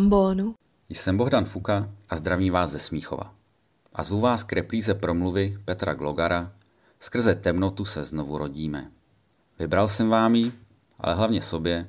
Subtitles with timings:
[0.00, 0.54] ambonu.
[0.88, 3.34] Jsem Bohdan Fuka a zdravím vás ze Smíchova.
[3.94, 6.52] A zvu vás k repríze promluvy Petra Glogara
[7.00, 8.90] Skrze temnotu se znovu rodíme.
[9.58, 10.52] Vybral jsem vám ji,
[10.98, 11.88] ale hlavně sobě,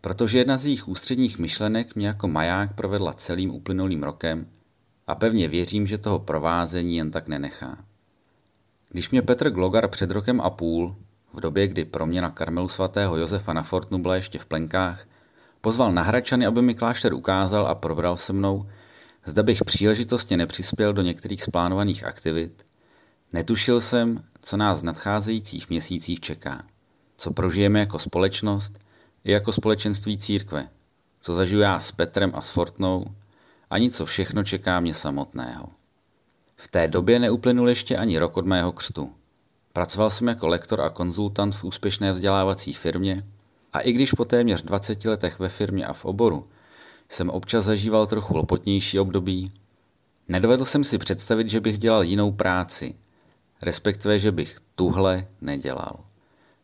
[0.00, 4.46] protože jedna z jejich ústředních myšlenek mě jako maják provedla celým uplynulým rokem
[5.06, 7.84] a pevně věřím, že toho provázení jen tak nenechá.
[8.90, 10.96] Když mě Petr Glogar před rokem a půl,
[11.32, 15.06] v době, kdy pro mě na Karmelu svatého Josefa na Fortnu byla ještě v plenkách,
[15.64, 18.68] pozval na Hračany, aby mi klášter ukázal a probral se mnou,
[19.24, 22.64] zda bych příležitostně nepřispěl do některých splánovaných aktivit,
[23.32, 26.64] netušil jsem, co nás v nadcházejících měsících čeká,
[27.16, 28.78] co prožijeme jako společnost
[29.24, 30.68] i jako společenství církve,
[31.20, 33.04] co zažiju já s Petrem a s Fortnou,
[33.70, 35.68] ani co všechno čeká mě samotného.
[36.56, 39.12] V té době neuplynul ještě ani rok od mého křtu.
[39.72, 43.22] Pracoval jsem jako lektor a konzultant v úspěšné vzdělávací firmě
[43.74, 46.48] a i když po téměř 20 letech ve firmě a v oboru
[47.08, 49.52] jsem občas zažíval trochu lopotnější období,
[50.28, 52.94] nedovedl jsem si představit, že bych dělal jinou práci,
[53.62, 56.04] respektive, že bych tuhle nedělal.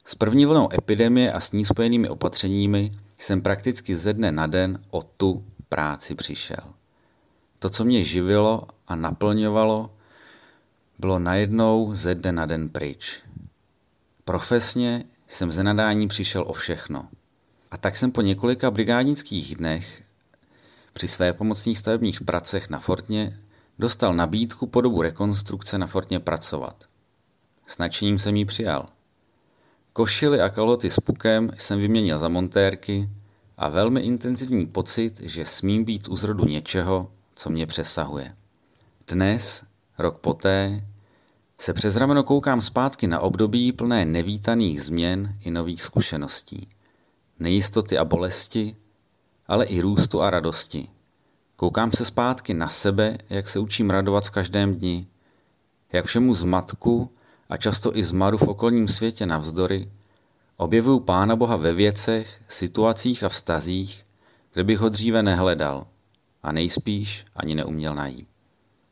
[0.05, 4.79] S první vlnou epidemie a s ní spojenými opatřeními jsem prakticky ze dne na den
[4.91, 6.65] o tu práci přišel.
[7.59, 9.91] To, co mě živilo a naplňovalo,
[10.99, 13.23] bylo najednou ze dne na den pryč.
[14.25, 17.09] Profesně jsem ze nadání přišel o všechno.
[17.71, 20.03] A tak jsem po několika brigádnických dnech
[20.93, 23.41] při své pomocných stavebních pracech na Fortně
[23.79, 26.85] dostal nabídku po dobu rekonstrukce na Fortně pracovat.
[27.67, 28.89] S nadšením jsem ji přijal.
[29.93, 33.09] Košily a kalhoty s pukem jsem vyměnil za montérky
[33.57, 38.37] a velmi intenzivní pocit, že smím být u zrodu něčeho, co mě přesahuje.
[39.09, 39.65] Dnes,
[39.99, 40.85] rok poté,
[41.61, 46.69] se přes rameno koukám zpátky na období plné nevítaných změn i nových zkušeností.
[47.39, 48.77] Nejistoty a bolesti,
[49.47, 50.89] ale i růstu a radosti.
[51.57, 55.07] Koukám se zpátky na sebe, jak se učím radovat v každém dni,
[55.93, 57.11] jak všemu zmatku
[57.49, 59.91] a často i zmaru v okolním světě navzdory,
[60.57, 64.05] objevuju Pána Boha ve věcech, situacích a vztazích,
[64.53, 65.87] kde bych ho dříve nehledal
[66.43, 68.29] a nejspíš ani neuměl najít.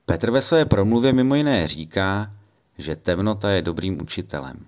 [0.07, 2.31] Petr ve své promluvě mimo jiné říká,
[2.79, 4.67] že temnota je dobrým učitelem.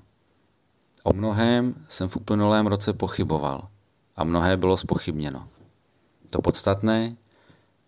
[1.05, 3.69] O mnohém jsem v uplynulém roce pochyboval
[4.17, 5.49] a mnohé bylo spochybněno.
[6.31, 7.17] To podstatné,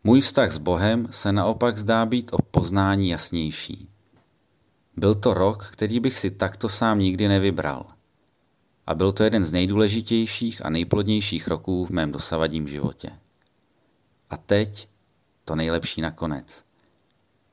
[0.04, 3.88] můj vztah s Bohem se naopak zdá být o poznání jasnější.
[4.96, 7.86] Byl to rok, který bych si takto sám nikdy nevybral.
[8.86, 13.10] A byl to jeden z nejdůležitějších a nejplodnějších roků v mém dosavadním životě.
[14.30, 14.88] A teď
[15.44, 16.64] to nejlepší nakonec.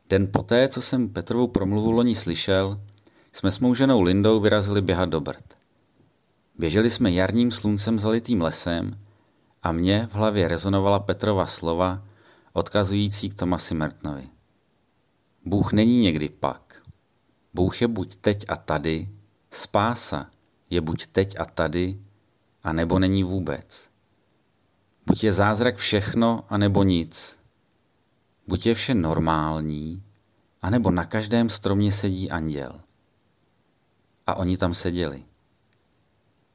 [0.09, 2.81] Den poté, co jsem Petrovou promluvu loni slyšel,
[3.31, 5.53] jsme s mou ženou Lindou vyrazili běhat do Brd.
[6.57, 8.99] Běželi jsme jarním sluncem zalitým lesem
[9.63, 12.03] a mě v hlavě rezonovala Petrova slova,
[12.53, 14.29] odkazující k Tomasi Mertnovi.
[15.45, 16.81] Bůh není někdy pak.
[17.53, 19.09] Bůh je buď teď a tady,
[19.51, 20.29] spása
[20.69, 21.99] je buď teď a tady,
[22.63, 23.89] a nebo není vůbec.
[25.05, 27.38] Buď je zázrak všechno, a nebo nic.
[28.49, 30.03] Buď je vše normální,
[30.61, 32.81] anebo na každém stromě sedí anděl.
[34.27, 35.23] A oni tam seděli.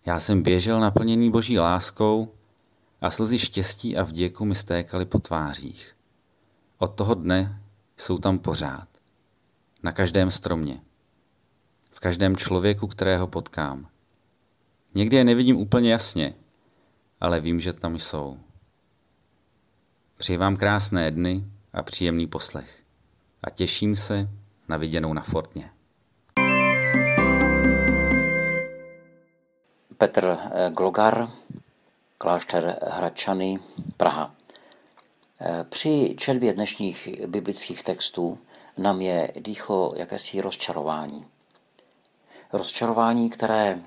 [0.07, 2.35] Já jsem běžel naplněný boží láskou
[3.01, 5.97] a slzy štěstí a vděku mi stékaly po tvářích.
[6.79, 7.63] Od toho dne
[7.97, 8.89] jsou tam pořád.
[9.83, 10.81] Na každém stromě.
[11.91, 13.89] V každém člověku, kterého potkám.
[14.95, 16.35] Někdy je nevidím úplně jasně,
[17.21, 18.39] ale vím, že tam jsou.
[20.17, 21.45] Přeji vám krásné dny
[21.75, 22.83] a příjemný poslech.
[23.45, 24.29] A těším se
[24.69, 25.71] na viděnou na Fortně.
[29.99, 31.31] Petr eh, Glogar,
[32.19, 33.59] klášter Hradčany,
[33.97, 34.35] Praha.
[35.41, 38.39] Eh, při četbě dnešních biblických textů
[38.79, 41.27] nám je dýchlo jakési rozčarování.
[42.53, 43.79] Rozčarování, které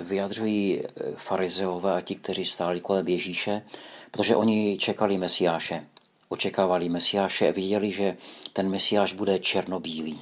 [0.00, 3.62] vyjadřují eh, farizeové a ti, kteří stáli kolem Ježíše,
[4.10, 5.86] protože oni čekali Mesiáše
[6.28, 8.16] očekávali Mesiáše viděli, že
[8.52, 10.20] ten Mesiáš bude černobílý.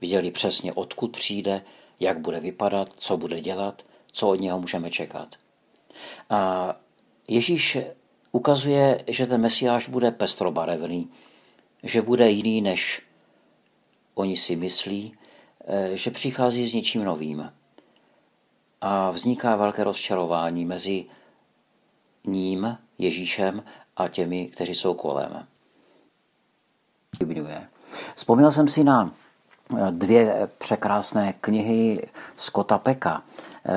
[0.00, 1.62] Viděli přesně, odkud přijde,
[2.00, 3.82] jak bude vypadat, co bude dělat,
[4.12, 5.28] co od něho můžeme čekat.
[6.30, 6.74] A
[7.28, 7.78] Ježíš
[8.32, 11.10] ukazuje, že ten Mesiáš bude pestrobarevný,
[11.82, 13.02] že bude jiný, než
[14.14, 15.14] oni si myslí,
[15.64, 17.52] eh, že přichází s něčím novým.
[18.80, 21.04] A vzniká velké rozčarování mezi
[22.24, 23.64] ním, Ježíšem,
[23.96, 25.46] a těmi, kteří jsou kolem.
[28.14, 29.10] Vzpomněl jsem si na
[29.78, 33.22] eh, dvě překrásné knihy Scotta Peka.
[33.66, 33.72] Eh,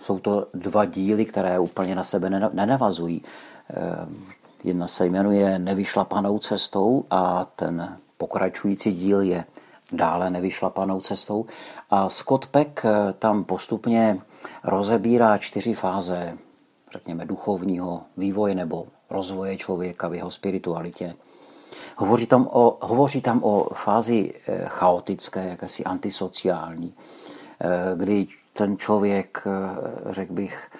[0.00, 3.22] jsou to dva díly, které úplně na sebe nenavazují.
[3.70, 9.44] Eh, Jedna se jmenuje Nevyšlapanou cestou a ten pokračující díl je
[9.92, 11.46] dále nevyšlapanou cestou.
[11.90, 12.86] A Scott Peck
[13.18, 14.18] tam postupně
[14.64, 16.38] rozebírá čtyři fáze,
[16.92, 21.14] řekněme, duchovního vývoje nebo rozvoje člověka v jeho spiritualitě.
[21.96, 26.94] Hovoří tam o, hovoří tam o fázi eh, chaotické, jakési antisociální,
[27.60, 29.44] eh, kdy ten člověk,
[30.10, 30.70] řekl bych,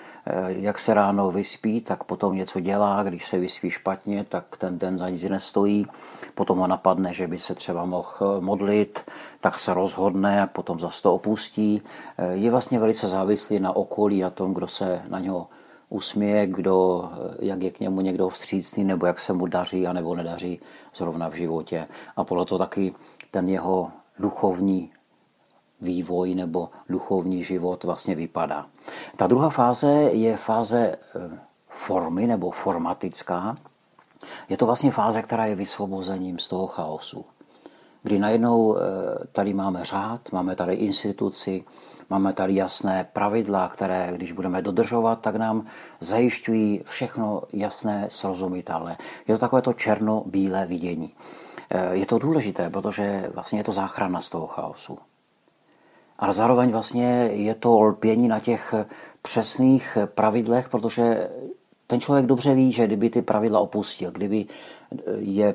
[0.47, 4.99] jak se ráno vyspí, tak potom něco dělá, když se vyspí špatně, tak ten den
[4.99, 5.87] za nic nestojí,
[6.35, 9.01] potom ho napadne, že by se třeba mohl modlit,
[9.41, 11.83] tak se rozhodne a potom zase to opustí.
[12.33, 15.49] Je vlastně velice závislý na okolí, na tom, kdo se na něho
[15.97, 17.09] usměje, kdo,
[17.39, 20.61] jak je k němu někdo vstřícný, nebo jak se mu daří a nebo nedaří
[20.95, 21.89] zrovna v životě.
[22.17, 22.95] A podle toho taky
[23.31, 24.91] ten jeho duchovní
[25.81, 28.67] vývoj nebo duchovní život vlastně vypadá.
[29.17, 31.39] Ta druhá fáze je fáze eh,
[31.69, 33.57] formy nebo formatická.
[34.49, 37.25] Je to vlastně fáze, která je vysvobozením z toho chaosu.
[38.07, 38.81] Kdy najednou eh,
[39.33, 41.65] tady máme řád, máme tady instituci,
[42.11, 45.67] máme tady jasné pravidla, které, když budeme dodržovat, tak nám
[46.01, 48.99] zajišťují všechno jasné, srozumitelné.
[49.29, 51.15] Je to takové to černo-bílé vidění.
[51.71, 54.99] Eh, je to důležité, protože vlastně je to záchrana z toho chaosu.
[56.19, 58.75] Ale zároveň vlastně je to lpění na těch
[59.23, 61.31] přesných pravidlech, protože
[61.87, 64.47] ten člověk dobře ví, že kdyby ty pravidla opustil, kdyby
[65.17, 65.55] je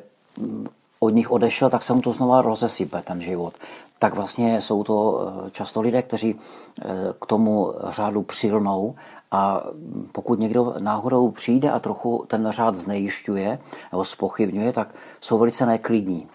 [1.03, 3.53] od nich odešel, tak se mu to znova rozesype, ten život.
[3.99, 6.85] Tak vlastně jsou to eh, často lidé, kteří eh,
[7.21, 8.95] k tomu řádu přilnou
[9.31, 9.63] a
[10.11, 13.59] pokud někdo náhodou přijde a trochu ten řád znejišťuje
[13.91, 16.27] nebo spochybňuje, tak jsou velice neklidní.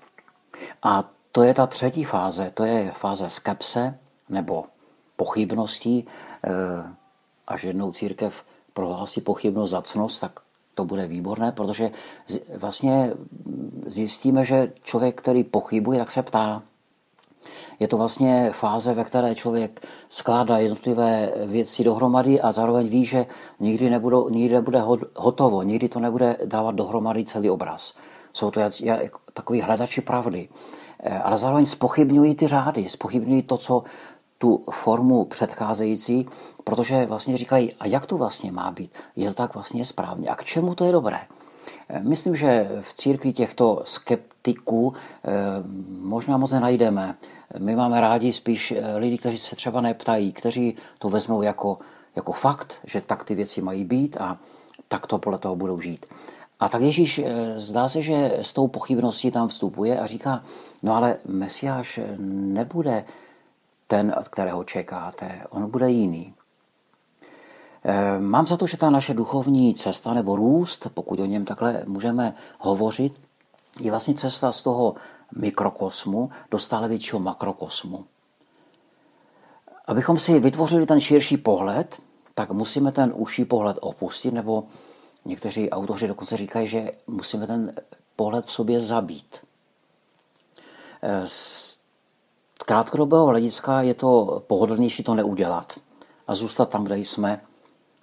[0.83, 3.99] A to je ta třetí fáze, to je fáze skepse,
[4.29, 4.65] nebo
[5.17, 6.07] pochybností,
[6.45, 6.51] eh,
[7.47, 10.41] až jednou církev prohlásí pochybnost za cnost, tak
[10.77, 11.91] to bude výborné, protože
[12.57, 13.13] vlastně
[13.87, 16.63] zjistíme, že člověk, který pochybuje, tak se ptá.
[17.81, 23.27] Je to vlastně fáze, ve které člověk skládá jednotlivé věci dohromady a zároveň ví, že
[23.61, 24.83] nikdy, nebudou, nikdy nebude
[25.17, 27.95] hotovo, nikdy to nebude dávat dohromady celý obraz.
[28.33, 28.61] Jsou to
[29.33, 30.49] takový hledači pravdy.
[31.01, 33.85] Eh, ale zároveň spochybňují ty řády, spochybňují to, co
[34.39, 36.29] tu formu předcházející,
[36.65, 38.91] protože vlastně říkají, a jak to vlastně má být?
[39.17, 40.29] Je to tak vlastně správně?
[40.29, 41.19] A k čemu to je dobré?
[41.89, 45.31] Eh, myslím, že v církvi těchto skeptiků eh,
[46.01, 47.15] možná moc nenajdeme.
[47.59, 51.79] My máme rádi spíš eh, lidi, kteří se třeba neptají, kteří to vezmou jako,
[52.17, 54.39] jako fakt, že tak ty věci mají být a
[54.89, 56.07] tak to podle toho budou žít.
[56.61, 57.21] A tak Ježíš
[57.57, 60.43] zdá se, že s tou pochybností tam vstupuje a říká,
[60.83, 63.05] no ale Mesiáš nebude
[63.87, 65.47] ten, od kterého čekáte.
[65.51, 66.35] On bude jiný.
[67.85, 71.83] Eh, mám za to, že ta naše duchovní cesta nebo růst, pokud o něm takhle
[71.87, 73.21] můžeme hovořit,
[73.81, 74.95] je vlastně cesta z toho
[75.39, 78.05] mikrokosmu do stále většího makrokosmu.
[79.87, 81.97] Abychom si vytvořili ten širší pohled,
[82.35, 84.65] tak musíme ten užší pohled opustit, nebo
[85.25, 87.73] někteří autoři dokonce říkají, že musíme ten
[88.17, 89.37] pohled v sobě zabít.
[91.03, 91.23] Eh,
[92.67, 95.73] krátkodobého hlediska je to pohodlnější to neudělat
[96.27, 97.41] a zůstat tam, kde jsme,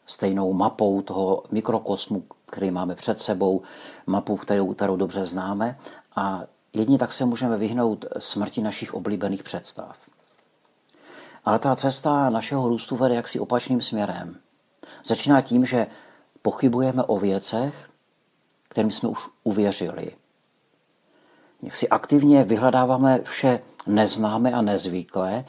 [0.06, 3.62] stejnou mapou toho mikrokosmu, který máme před sebou,
[4.08, 5.78] mapu, kterou, kterou dobře známe
[6.16, 6.42] a
[6.74, 9.98] jedině tak se můžeme vyhnout smrti našich oblíbených představ.
[11.46, 14.38] Ale ta cesta našeho růstu vede jaksi opačným směrem.
[15.06, 15.88] Začíná tím, že
[16.42, 17.90] pochybujeme o věcech,
[18.70, 20.12] kterým jsme už uvěřili.
[21.64, 25.46] Jak si aktivně vyhledáváme vše neznáme a nezvyklé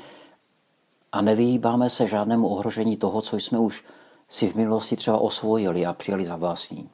[1.12, 3.84] a nevyhýbáme se žádnému ohrožení toho, co jsme už
[4.28, 6.90] si v minulosti třeba osvojili a přijali za vlastní.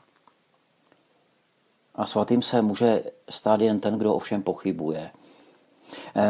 [1.95, 5.11] A svatým se může stát jen ten, kdo ovšem pochybuje.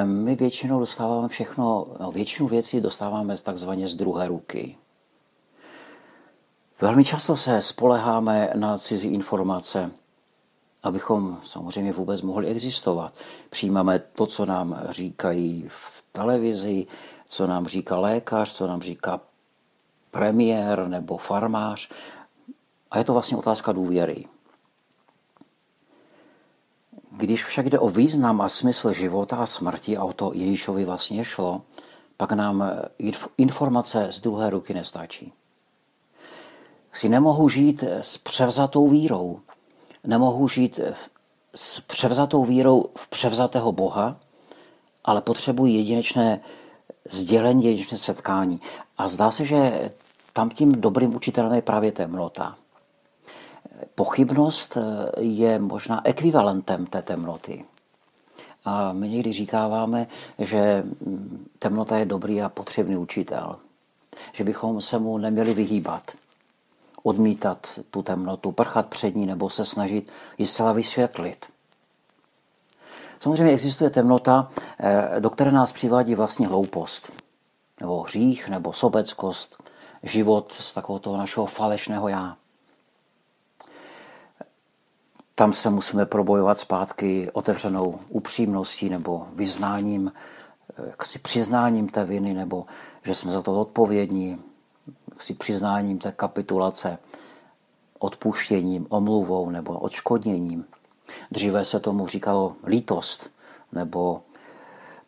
[0.04, 4.76] My většinou dostáváme všechno, no, většinu věcí dostáváme takzvaně z druhé ruky.
[6.80, 9.90] Velmi často se spoleháme na cizí informace,
[10.82, 13.14] abychom samozřejmě vůbec mohli existovat.
[13.50, 16.86] Přijímáme to, co nám říkají v televizi,
[17.26, 19.20] co nám říká lékař, co nám říká
[20.10, 21.88] premiér nebo farmář.
[22.90, 24.26] A je to vlastně otázka důvěry.
[27.12, 31.24] Když však jde o význam a smysl života a smrti, a o to Ježíšovi vlastně
[31.24, 31.62] šlo,
[32.16, 32.64] pak nám
[33.36, 35.32] informace z druhé ruky nestačí.
[36.92, 39.40] Si nemohu žít s převzatou vírou,
[40.04, 40.80] nemohu žít
[41.54, 44.16] s převzatou vírou v převzatého Boha,
[45.04, 46.40] ale potřebuji jedinečné
[47.10, 48.60] sdělení, jedinečné setkání.
[48.98, 49.90] A zdá se, že
[50.32, 52.56] tam tím dobrým učitelem je právě temnota.
[53.94, 54.78] pochybnost
[55.18, 57.64] je možná ekvivalentem té temnoty.
[58.64, 60.06] A my někdy říkáváme,
[60.38, 60.84] že
[61.58, 63.56] temnota je dobrý a potřebný učitel.
[64.32, 66.10] Že bychom se mu neměli vyhýbat,
[67.02, 71.46] odmítat tu temnotu, prchat před ní nebo se snažit ji zcela vysvětlit.
[73.20, 77.12] Samozřejmě existuje temnota, eh, do které nás přivádí vlastně hloupost,
[77.80, 79.62] nebo hřích, nebo sobeckost,
[80.02, 82.36] život z takového toho našeho falešného já.
[85.34, 90.12] Tam se musíme probojovat zpátky otevřenou upřímností nebo vyznáním,
[90.78, 92.66] eh, přiznáním té viny, nebo
[93.02, 94.38] že jsme za to odpovědní,
[95.22, 96.98] si přiznáním té kapitulace,
[97.98, 100.64] odpuštěním, omluvou nebo odškodněním.
[101.30, 103.30] Dříve se tomu říkalo lítost
[103.72, 104.22] nebo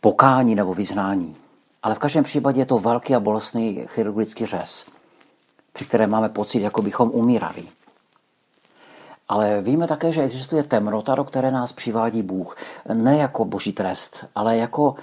[0.00, 1.36] pokání nebo vyznání.
[1.82, 4.86] Ale v každém případě je to velký a bolestný chirurgický řez,
[5.72, 7.64] při kterém máme pocit, jako bychom umírali.
[9.28, 12.56] Ale víme také, že existuje temnota, do které nás přivádí Bůh.
[12.92, 14.94] Ne jako boží trest, ale jako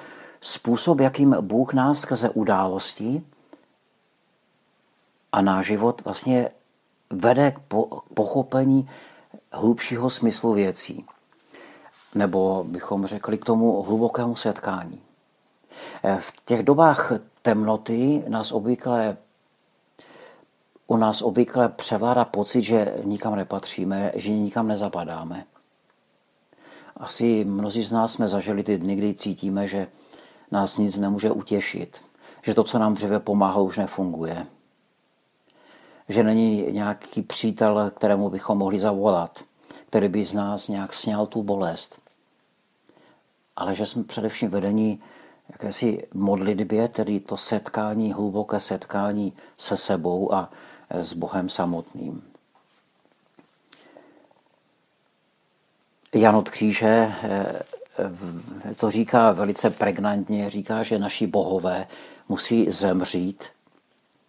[0.42, 3.24] způsob, jakým Bůh nás skrze události
[5.32, 6.50] a náš život vlastně
[7.10, 7.60] vede k
[8.14, 8.90] pochopení
[9.52, 11.06] hlubšího smyslu věcí.
[12.16, 15.02] Nebo bychom řekli k tomu hlubokému setkání.
[16.20, 19.18] V těch dobách temnoty nás obvykle
[20.88, 25.46] u nás obvykle převládá pocit, že nikam nepatříme, že nikam nezapadáme.
[26.98, 29.88] Asi mnozí z nás jsme zažili ty dny, kdy cítíme, že
[30.52, 32.02] nás nic nemůže utěšit,
[32.42, 34.48] že to, co nám dříve pomáhalo, už nefunguje.
[36.10, 39.44] Že není nějaký přítel, kterému bychom mohli zavolat,
[39.88, 42.02] který by z nás nějak sněl tu bolest.
[43.56, 45.02] Ale že jsme především vedení
[45.50, 50.52] jakési modlitbě, tedy to setkání, hluboké setkání se sebou a
[50.90, 52.24] s Bohem samotným.
[56.14, 57.62] Jan od Kříže eh,
[58.76, 61.88] to říká velice pregnantně, říká, že naši bohové
[62.30, 63.46] musí zemřít,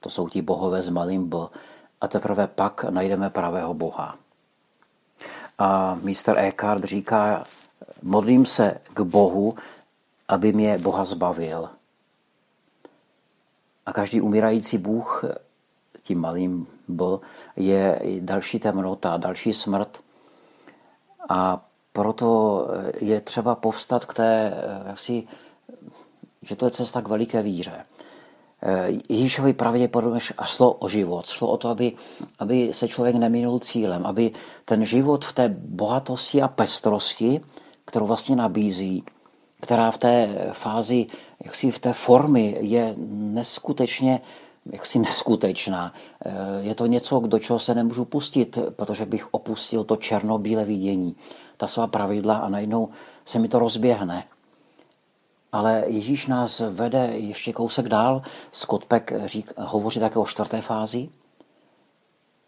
[0.00, 1.36] to jsou ti bohové s malým b,
[2.00, 4.16] a teprve pak najdeme pravého boha.
[5.58, 7.44] A mistr Eckhart říká,
[8.02, 9.56] modlím se k Bohu,
[10.28, 11.68] aby mě Boha zbavil.
[13.86, 15.24] A každý umírající Bůh
[16.02, 17.04] tím malým B,
[17.56, 20.00] je další temnota, další smrt.
[21.28, 22.66] A proto
[23.00, 24.54] je třeba povstat k té,
[24.86, 25.28] jaksi,
[26.42, 27.86] že to je cesta k veliké víře.
[29.08, 31.26] Ježíšovi pravděpodobně šlo o život.
[31.26, 31.92] Šlo o to, aby,
[32.38, 34.32] aby se člověk neminul cílem, aby
[34.64, 37.40] ten život v té bohatosti a pestrosti,
[37.84, 39.04] kterou vlastně nabízí,
[39.60, 41.06] která v té fázi,
[41.44, 44.20] jaksi v té formy je neskutečně
[44.72, 45.94] jaksi neskutečná.
[46.24, 51.16] Eh, je to něco, do čeho se nemůžu pustit, protože bych opustil to černobílé vidění,
[51.56, 52.88] ta svá pravidla a najednou
[53.24, 54.24] se mi to rozběhne.
[55.52, 58.22] Ale Ježíš nás vede ještě kousek dál.
[58.52, 61.08] Scott Peck řík, hovoří také o čtvrté fázi,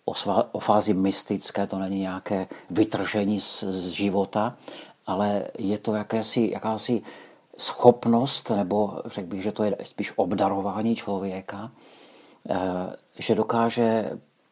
[0.04, 4.56] o, svá, o fázi mystické, to není nějaké vytržení z, z života,
[5.06, 7.02] ale je to jakési, jakási
[7.58, 11.70] schopnost, nebo řekl bych, že to je spíš obdarování člověka,
[12.48, 14.10] Eh, že dokáže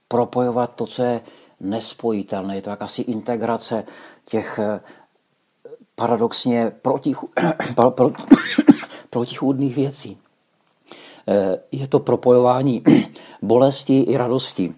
[0.08, 1.20] propojovat to, co je
[1.60, 2.54] nespojitelné.
[2.54, 3.84] Je to jakási integrace
[4.24, 4.60] těch
[6.00, 7.28] paradoxně protichů,
[9.10, 10.18] protichůdných věcí.
[11.28, 12.82] Eh, je to propojování
[13.42, 14.74] bolesti i radosti,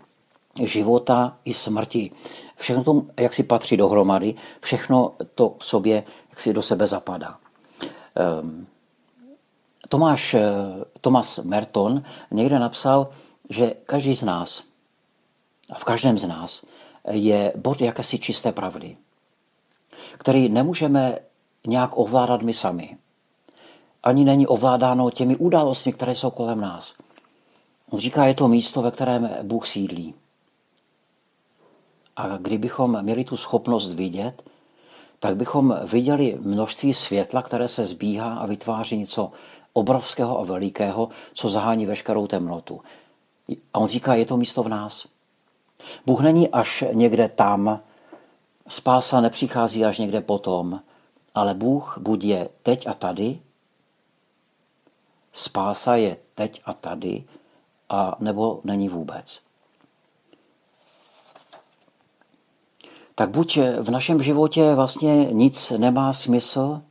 [0.63, 2.11] života i smrti.
[2.57, 7.39] Všechno to, jak si patří dohromady, všechno to k sobě, jak si do sebe zapadá.
[8.17, 8.67] Ehm,
[9.89, 10.43] Tomáš, eh,
[11.01, 13.09] Thomas Merton někde napsal,
[13.51, 14.63] že každý z nás,
[15.71, 16.65] a v každém z nás,
[17.11, 18.97] je bod jakési čisté pravdy,
[20.19, 21.19] který nemůžeme
[21.67, 22.97] nějak ovládat my sami.
[24.03, 26.95] Ani není ovládáno těmi událostmi, které jsou kolem nás.
[27.91, 30.15] On říká, je to místo, ve kterém Bůh sídlí.
[32.17, 34.43] A kdybychom měli tu schopnost vidět,
[35.19, 39.33] tak bychom viděli množství světla, které se zbíhá a vytváří něco
[39.73, 42.81] obrovského a velikého, co zahání veškerou temnotu.
[43.75, 45.07] A on říká, je to místo v nás.
[46.07, 47.81] Bůh není až někde tam,
[48.73, 50.81] spása nepřichází až někde potom,
[51.35, 53.41] ale Bůh buď je teď a tady,
[55.33, 57.25] spása je teď a tady,
[57.89, 59.43] a nebo není vůbec.
[63.15, 66.83] Tak buď v našem životě vlastně nic nemá smysl,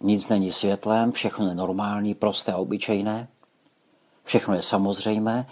[0.00, 3.28] nic není světlem, všechno je normální, prosté a obyčejné,
[4.24, 5.50] všechno je samozřejmé,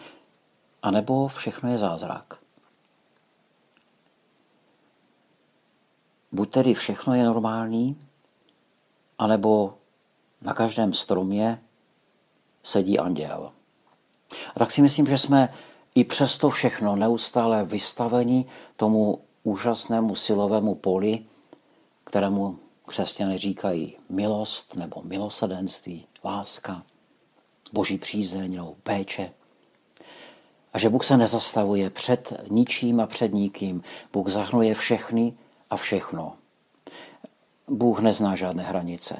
[0.82, 2.40] anebo všechno je zázrak.
[6.32, 7.96] Buď tedy všechno je normální,
[9.18, 9.74] anebo
[10.42, 11.62] na každém stromě
[12.62, 13.52] sedí anděl.
[14.54, 15.54] A tak si myslím, že jsme
[15.94, 18.44] i přesto všechno neustále vystaveni
[18.76, 21.24] tomu úžasnému silovému poli,
[22.04, 26.82] kterému křesťané říkají milost nebo milosadenství, láska,
[27.72, 29.30] boží přízeň nebo péče.
[30.72, 33.82] A že Bůh se nezastavuje před ničím a před nikým.
[34.12, 35.32] Bůh zahrnuje všechny
[35.70, 36.36] a všechno.
[37.68, 39.16] Bůh nezná žádné hranice.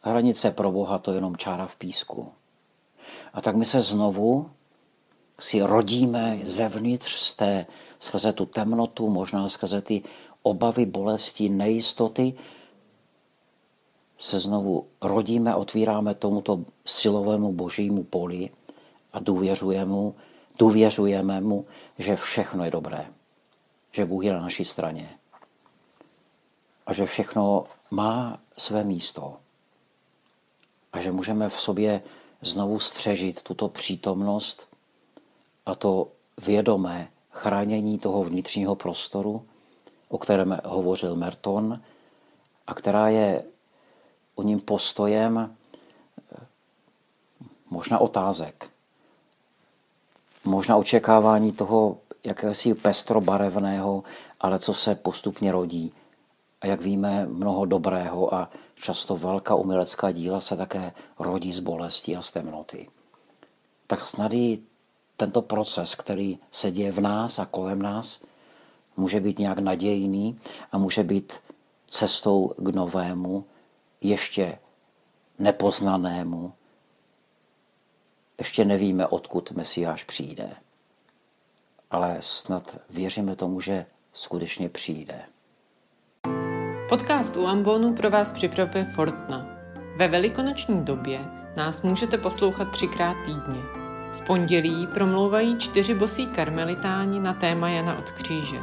[0.00, 2.32] Hranice pro Boha to je jenom čára v písku.
[3.32, 4.50] A tak my se znovu
[5.40, 7.66] si rodíme zevnitř z té,
[7.98, 10.02] skrze tu temnotu, možná skrze ty
[10.42, 12.34] obavy, bolesti, nejistoty,
[14.18, 18.50] se znovu rodíme, otvíráme tomuto silovému božímu poli
[19.12, 20.14] a důvěřujeme mu,
[20.58, 21.66] důvěřujeme mu,
[21.98, 23.06] že všechno je dobré,
[23.92, 25.19] že Bůh je na naší straně
[26.90, 29.36] a že všechno má své místo
[30.92, 32.02] a že můžeme v sobě
[32.40, 34.66] znovu střežit tuto přítomnost
[35.66, 36.08] a to
[36.46, 39.44] vědomé chránění toho vnitřního prostoru,
[40.08, 41.80] o kterém hovořil Merton,
[42.66, 43.44] a která je
[44.34, 45.56] o ním postojem
[47.70, 48.70] možná otázek,
[50.44, 54.04] možná očekávání toho jakési pestrobarevného,
[54.40, 55.92] ale co se postupně rodí.
[56.60, 62.16] A jak víme, mnoho dobrého a často velká umělecká díla se také rodí z bolesti
[62.16, 62.88] a z temnoty.
[63.86, 64.62] Tak snad i
[65.16, 68.24] tento proces, který se děje v nás a kolem nás,
[68.96, 70.40] může být nějak nadějný
[70.72, 71.32] a může být
[71.86, 73.44] cestou k novému,
[74.00, 74.58] ještě
[75.38, 76.52] nepoznanému.
[78.38, 80.56] Ještě nevíme, odkud Mesiáš přijde.
[81.90, 85.24] Ale snad věříme tomu, že skutečně přijde.
[86.90, 89.46] Podcast u Ambonu pro vás připravuje Fortna.
[89.96, 91.20] Ve velikonoční době
[91.56, 93.60] nás můžete poslouchat třikrát týdně.
[94.12, 98.56] V pondělí promlouvají čtyři bosí karmelitáni na téma Jana od kříže.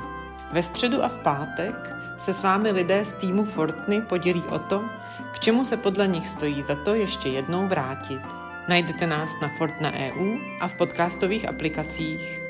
[0.52, 4.84] Ve středu a v pátek se s vámi lidé z týmu Fortny podělí o to,
[5.34, 8.22] k čemu se podle nich stojí za to ještě jednou vrátit.
[8.70, 12.47] Najdete nás na Fortna EU a v podcastových aplikacích.